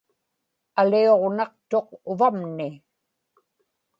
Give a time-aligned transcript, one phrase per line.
[0.79, 2.69] aliuġnaqtuq uvamni